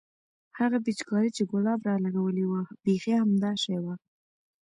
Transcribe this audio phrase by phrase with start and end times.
[0.59, 3.95] هغه پيچکارۍ چې ګلاب رالګولې وه بيخي همدا شى وه.